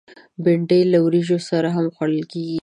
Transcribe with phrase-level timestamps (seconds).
[0.43, 2.59] بېنډۍ له وریژو سره هم خوړل کېږي